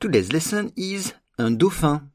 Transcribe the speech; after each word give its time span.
Today's 0.00 0.32
lesson 0.32 0.70
is 0.78 1.12
un 1.36 1.50
dauphin. 1.50 2.08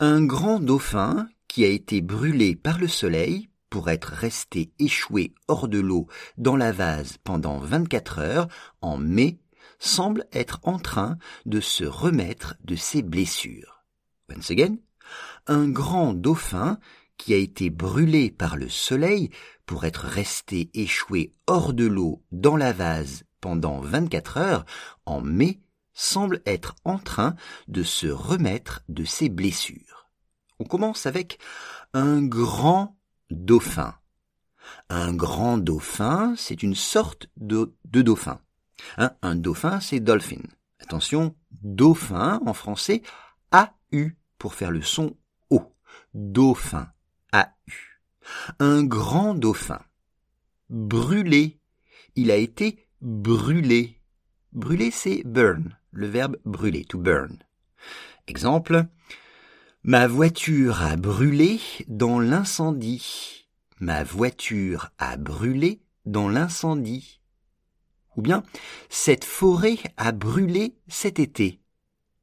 Un 0.00 0.24
grand 0.24 0.60
dauphin 0.60 1.28
qui 1.46 1.62
a 1.62 1.68
été 1.68 2.00
brûlé 2.00 2.56
par 2.56 2.78
le 2.78 2.88
soleil 2.88 3.50
pour 3.68 3.90
être 3.90 4.06
resté 4.06 4.72
échoué 4.78 5.34
hors 5.46 5.68
de 5.68 5.78
l'eau 5.78 6.06
dans 6.38 6.56
la 6.56 6.72
vase 6.72 7.18
pendant 7.22 7.58
24 7.58 8.18
heures 8.18 8.48
en 8.80 8.96
mai 8.96 9.40
semble 9.78 10.24
être 10.32 10.60
en 10.62 10.78
train 10.78 11.18
de 11.44 11.60
se 11.60 11.84
remettre 11.84 12.54
de 12.64 12.76
ses 12.76 13.02
blessures. 13.02 13.84
Once 14.34 14.50
again, 14.50 14.78
un 15.46 15.68
grand 15.68 16.14
dauphin 16.14 16.78
qui 17.18 17.34
a 17.34 17.36
été 17.36 17.68
brûlé 17.68 18.30
par 18.30 18.56
le 18.56 18.70
soleil 18.70 19.28
pour 19.66 19.84
être 19.84 20.06
resté 20.06 20.70
échoué 20.72 21.34
hors 21.46 21.74
de 21.74 21.84
l'eau 21.84 22.22
dans 22.32 22.56
la 22.56 22.72
vase 22.72 23.24
pendant 23.42 23.82
24 23.82 24.38
heures 24.38 24.64
en 25.04 25.20
mai 25.20 25.60
semble 25.94 26.42
être 26.44 26.74
en 26.84 26.98
train 26.98 27.36
de 27.68 27.82
se 27.82 28.06
remettre 28.06 28.82
de 28.88 29.04
ses 29.04 29.28
blessures. 29.28 30.10
On 30.58 30.64
commence 30.64 31.06
avec 31.06 31.38
un 31.92 32.22
grand 32.22 32.96
dauphin. 33.30 33.94
Un 34.88 35.14
grand 35.14 35.58
dauphin, 35.58 36.34
c'est 36.36 36.62
une 36.62 36.74
sorte 36.74 37.28
de, 37.36 37.74
dauphin. 37.84 38.40
Hein, 38.98 39.12
un 39.22 39.36
dauphin, 39.36 39.80
c'est 39.80 40.00
dolphin. 40.00 40.42
Attention, 40.80 41.34
dauphin 41.62 42.40
en 42.46 42.54
français, 42.54 43.02
AU 43.52 44.10
pour 44.38 44.54
faire 44.54 44.70
le 44.70 44.82
son 44.82 45.16
O. 45.50 45.74
Dauphin, 46.12 46.88
AU. 47.32 47.72
Un 48.58 48.84
grand 48.84 49.34
dauphin. 49.34 49.80
Brûlé. 50.70 51.60
Il 52.16 52.30
a 52.30 52.36
été 52.36 52.86
brûlé. 53.00 54.00
Brûlé, 54.52 54.90
c'est 54.90 55.22
burn, 55.24 55.76
le 55.94 56.06
verbe 56.06 56.36
brûler, 56.44 56.84
to 56.84 56.98
burn. 56.98 57.38
Exemple, 58.26 58.86
ma 59.82 60.06
voiture 60.06 60.82
a 60.82 60.96
brûlé 60.96 61.60
dans 61.88 62.20
l'incendie. 62.20 63.48
Ma 63.80 64.04
voiture 64.04 64.90
a 64.98 65.16
brûlé 65.16 65.82
dans 66.06 66.28
l'incendie. 66.28 67.20
Ou 68.16 68.22
bien, 68.22 68.42
cette 68.88 69.24
forêt 69.24 69.78
a 69.96 70.12
brûlé 70.12 70.76
cet 70.88 71.18
été. 71.18 71.60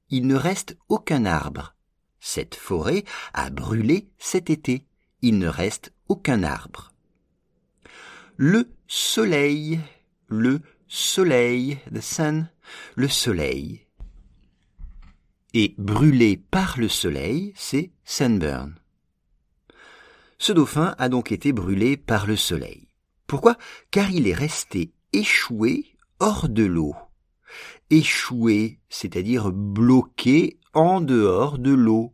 Il 0.09 0.27
ne 0.27 0.35
reste 0.35 0.77
aucun 0.89 1.25
arbre. 1.25 1.75
Cette 2.19 2.55
forêt 2.55 3.03
a 3.33 3.49
brûlé 3.49 4.09
cet 4.17 4.49
été. 4.49 4.85
Il 5.21 5.37
ne 5.37 5.47
reste 5.47 5.93
aucun 6.07 6.43
arbre. 6.43 6.93
Le 8.37 8.71
soleil, 8.87 9.79
le 10.27 10.61
soleil, 10.87 11.79
the 11.93 12.01
sun, 12.01 12.49
le 12.95 13.07
soleil. 13.07 13.87
Et 15.53 15.75
brûlé 15.77 16.37
par 16.37 16.79
le 16.79 16.87
soleil, 16.87 17.53
c'est 17.55 17.91
sunburn. 18.05 18.75
Ce 20.37 20.53
dauphin 20.53 20.95
a 20.97 21.09
donc 21.09 21.31
été 21.31 21.51
brûlé 21.51 21.97
par 21.97 22.25
le 22.25 22.35
soleil. 22.35 22.87
Pourquoi? 23.27 23.57
Car 23.91 24.09
il 24.11 24.27
est 24.27 24.33
resté 24.33 24.91
échoué 25.13 25.85
hors 26.19 26.49
de 26.49 26.63
l'eau. 26.63 26.95
Échoué, 27.89 28.79
c'est-à-dire 28.89 29.51
bloqué 29.51 30.57
en 30.73 31.01
dehors 31.01 31.59
de 31.59 31.71
l'eau. 31.71 32.13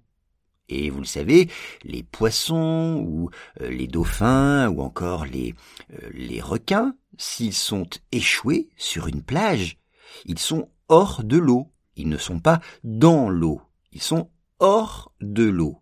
Et 0.70 0.90
vous 0.90 1.00
le 1.00 1.06
savez, 1.06 1.50
les 1.84 2.04
poissons 2.04 3.04
ou 3.08 3.30
euh, 3.62 3.70
les 3.70 3.88
dauphins 3.88 4.68
ou 4.68 4.82
encore 4.82 5.26
les, 5.26 5.56
euh, 5.94 6.10
les 6.14 6.42
requins, 6.42 6.96
s'ils 7.18 7.54
sont 7.54 7.88
échoués 8.12 8.68
sur 8.76 9.08
une 9.08 9.24
plage, 9.24 9.78
ils 10.26 10.40
sont 10.40 10.70
hors 10.90 11.24
de 11.24 11.38
l'eau. 11.38 11.72
Ils 11.96 12.10
ne 12.10 12.18
sont 12.18 12.40
pas 12.40 12.60
dans 12.84 13.30
l'eau. 13.30 13.62
Ils 13.92 14.02
sont 14.02 14.30
hors 14.60 15.12
de 15.22 15.44
l'eau. 15.44 15.82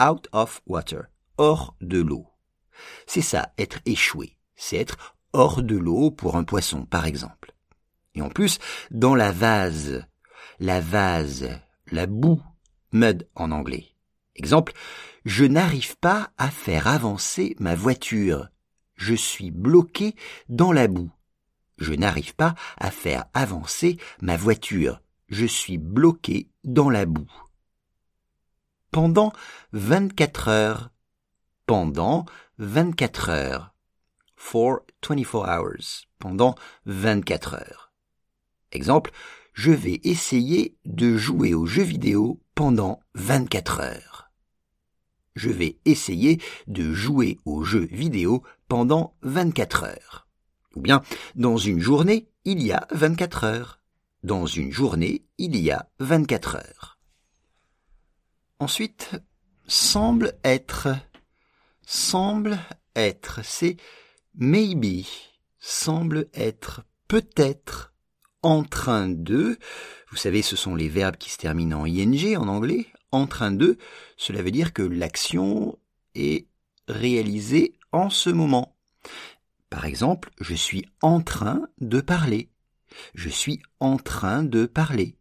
Out 0.00 0.28
of 0.32 0.60
water. 0.66 1.04
Hors 1.38 1.76
de 1.80 2.00
l'eau. 2.00 2.26
C'est 3.06 3.22
ça, 3.22 3.52
être 3.58 3.80
échoué. 3.86 4.38
C'est 4.56 4.76
être 4.76 5.14
hors 5.32 5.62
de 5.62 5.76
l'eau 5.76 6.10
pour 6.10 6.36
un 6.36 6.44
poisson, 6.44 6.84
par 6.84 7.06
exemple. 7.06 7.54
Et 8.14 8.22
en 8.22 8.28
plus, 8.28 8.58
dans 8.90 9.14
la 9.14 9.32
vase, 9.32 10.04
la 10.58 10.80
vase, 10.80 11.48
la 11.90 12.06
boue, 12.06 12.42
mud 12.92 13.28
en 13.34 13.50
anglais. 13.50 13.88
Exemple, 14.34 14.72
je 15.24 15.44
n'arrive 15.44 15.96
pas 15.98 16.30
à 16.38 16.50
faire 16.50 16.88
avancer 16.88 17.54
ma 17.58 17.74
voiture. 17.74 18.48
Je 18.96 19.14
suis 19.14 19.50
bloqué 19.50 20.14
dans 20.48 20.72
la 20.72 20.88
boue. 20.88 21.10
Je 21.82 21.94
n'arrive 21.94 22.34
pas 22.34 22.54
à 22.78 22.90
faire 22.90 23.24
avancer 23.34 23.98
ma 24.20 24.36
voiture. 24.36 25.02
Je 25.28 25.46
suis 25.46 25.78
bloqué 25.78 26.48
dans 26.64 26.90
la 26.90 27.06
boue. 27.06 27.30
Pendant 28.92 29.32
24 29.72 30.48
heures. 30.48 30.90
Pendant 31.66 32.26
24 32.58 33.28
heures 33.30 33.72
for 34.36 34.80
24 35.02 35.48
hours, 35.48 36.06
pendant 36.18 36.54
24 36.86 37.54
heures. 37.54 37.92
Exemple, 38.72 39.12
je 39.54 39.70
vais 39.70 40.00
essayer 40.04 40.76
de 40.84 41.16
jouer 41.16 41.54
aux 41.54 41.66
jeux 41.66 41.82
vidéo 41.82 42.40
pendant 42.54 43.00
24 43.14 43.80
heures. 43.80 44.30
Je 45.36 45.48
vais 45.48 45.78
essayer 45.84 46.40
de 46.66 46.92
jouer 46.92 47.38
aux 47.44 47.62
jeux 47.62 47.86
vidéo 47.86 48.42
pendant 48.68 49.14
24 49.22 49.84
heures. 49.84 50.26
Ou 50.76 50.80
bien, 50.80 51.02
dans 51.34 51.56
une 51.56 51.80
journée, 51.80 52.28
il 52.44 52.62
y 52.62 52.72
a 52.72 52.86
24 52.90 53.44
heures. 53.44 53.80
Dans 54.22 54.46
une 54.46 54.72
journée, 54.72 55.24
il 55.38 55.56
y 55.56 55.70
a 55.70 55.90
24 55.98 56.56
heures. 56.56 56.98
Ensuite, 58.58 59.10
semble 59.66 60.34
être. 60.44 60.88
Semble 61.84 62.58
être, 62.94 63.40
c'est 63.42 63.76
maybe 64.34 65.04
semble 65.62 66.28
être 66.34 66.82
peut-être 67.06 67.94
en 68.42 68.64
train 68.64 69.08
de, 69.08 69.56
vous 70.10 70.16
savez, 70.16 70.42
ce 70.42 70.56
sont 70.56 70.74
les 70.74 70.88
verbes 70.88 71.16
qui 71.16 71.30
se 71.30 71.38
terminent 71.38 71.80
en 71.80 71.86
ing 71.86 72.36
en 72.36 72.48
anglais, 72.48 72.88
en 73.12 73.26
train 73.26 73.52
de, 73.52 73.78
cela 74.16 74.42
veut 74.42 74.50
dire 74.50 74.72
que 74.72 74.82
l'action 74.82 75.78
est 76.16 76.48
réalisée 76.88 77.78
en 77.92 78.10
ce 78.10 78.30
moment. 78.30 78.76
Par 79.72 79.86
exemple, 79.86 80.28
je 80.38 80.52
suis 80.52 80.84
en 81.00 81.22
train 81.22 81.62
de 81.80 82.02
parler. 82.02 82.50
Je 83.14 83.30
suis 83.30 83.62
en 83.80 83.96
train 83.96 84.42
de 84.42 84.66
parler. 84.66 85.16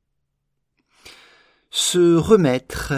Se 1.70 2.18
remettre, 2.18 2.96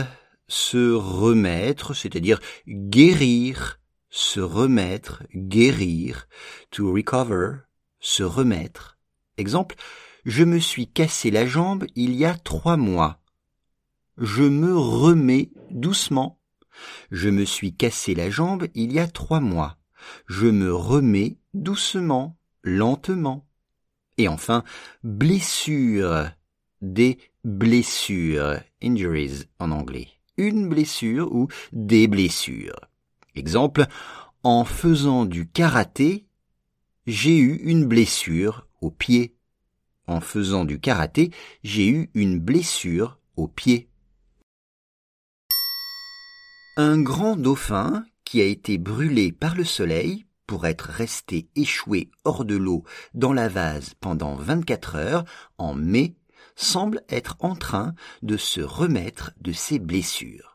se 0.48 0.92
remettre, 0.92 1.94
c'est-à-dire 1.94 2.40
guérir, 2.68 3.80
se 4.10 4.40
remettre, 4.40 5.22
guérir, 5.36 6.28
to 6.72 6.92
recover, 6.92 7.58
se 8.00 8.24
remettre. 8.24 8.98
Exemple, 9.38 9.76
je 10.26 10.44
me 10.44 10.58
suis 10.58 10.88
cassé 10.88 11.30
la 11.30 11.46
jambe 11.46 11.86
il 11.94 12.16
y 12.16 12.26
a 12.26 12.34
trois 12.34 12.78
mois. 12.78 13.22
Je 14.18 14.42
me 14.42 14.76
remets 14.76 15.52
doucement. 15.70 16.42
Je 17.12 17.30
me 17.30 17.46
suis 17.46 17.76
cassé 17.76 18.16
la 18.16 18.32
jambe 18.32 18.66
il 18.74 18.92
y 18.92 18.98
a 18.98 19.06
trois 19.08 19.40
mois. 19.40 19.78
Je 20.28 20.48
me 20.48 20.74
remets 20.74 21.38
doucement, 21.54 22.38
lentement. 22.64 23.46
Et 24.18 24.28
enfin, 24.28 24.64
blessure, 25.04 26.30
des 26.82 27.18
blessures, 27.44 28.60
injuries 28.82 29.46
en 29.60 29.72
anglais. 29.72 30.10
Une 30.38 30.70
blessure 30.70 31.34
ou 31.34 31.48
des 31.72 32.08
blessures. 32.08 32.80
Exemple, 33.36 33.86
en 34.44 34.66
faisant 34.66 35.26
du 35.26 35.48
karaté, 35.48 36.26
j'ai 37.08 37.38
eu 37.38 37.56
une 37.64 37.86
blessure 37.86 38.68
au 38.82 38.92
pied. 38.92 39.36
En 40.08 40.22
faisant 40.22 40.66
du 40.66 40.80
karaté, 40.80 41.32
j'ai 41.64 41.88
eu 41.88 42.10
une 42.14 42.40
blessure 42.40 43.18
au 43.36 43.48
pied. 43.48 43.90
Un 46.76 47.02
grand 47.02 47.36
dauphin 47.36 48.04
qui 48.34 48.42
a 48.42 48.46
été 48.46 48.80
brûlé 48.80 49.32
par 49.32 49.54
le 49.54 49.64
soleil 49.64 50.26
pour 50.48 50.66
être 50.66 50.86
resté 50.86 51.50
échoué 51.56 52.10
hors 52.24 52.46
de 52.46 52.56
l'eau 52.56 52.84
dans 53.14 53.32
la 53.32 53.48
vase 53.48 53.94
pendant 54.02 54.34
24 54.34 54.96
heures 54.96 55.26
en 55.60 55.76
mai 55.76 56.16
semble 56.56 57.04
être 57.10 57.36
en 57.42 57.54
train 57.54 57.94
de 58.24 58.36
se 58.36 58.60
remettre 58.60 59.34
de 59.40 59.52
ses 59.52 59.78
blessures. 59.78 60.53